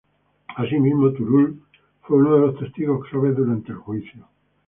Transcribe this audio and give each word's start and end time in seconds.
Asimismo, 0.57 1.11
Turull, 1.13 1.61
fue 2.01 2.17
uno 2.17 2.33
de 2.33 2.39
los 2.47 2.57
testigos 2.59 3.07
clave 3.07 3.33
durante 3.33 3.71
el 3.71 3.77
juicio. 3.77 4.27